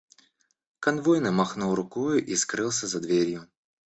—Конвойный 0.85 1.31
махнул 1.39 1.75
рукою 1.79 2.25
и 2.25 2.35
скрылся 2.35 2.87
за 2.87 2.99
дверью. 3.05 3.47